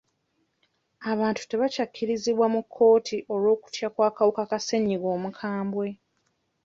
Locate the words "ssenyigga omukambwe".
4.61-5.87